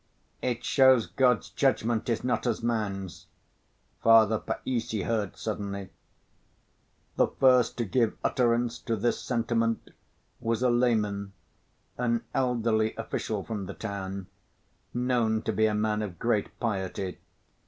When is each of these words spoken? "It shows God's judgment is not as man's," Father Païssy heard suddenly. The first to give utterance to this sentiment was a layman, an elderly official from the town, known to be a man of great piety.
"It 0.41 0.63
shows 0.63 1.05
God's 1.05 1.51
judgment 1.51 2.09
is 2.09 2.23
not 2.23 2.47
as 2.47 2.63
man's," 2.63 3.27
Father 4.01 4.39
Païssy 4.39 5.05
heard 5.05 5.37
suddenly. 5.37 5.89
The 7.17 7.27
first 7.27 7.77
to 7.77 7.85
give 7.85 8.17
utterance 8.23 8.79
to 8.79 8.95
this 8.95 9.21
sentiment 9.21 9.91
was 10.39 10.63
a 10.63 10.71
layman, 10.71 11.33
an 11.99 12.23
elderly 12.33 12.95
official 12.95 13.43
from 13.43 13.67
the 13.67 13.75
town, 13.75 14.25
known 14.91 15.43
to 15.43 15.53
be 15.53 15.67
a 15.67 15.75
man 15.75 16.01
of 16.01 16.17
great 16.17 16.59
piety. 16.59 17.19